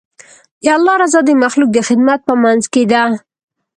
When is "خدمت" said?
1.87-2.19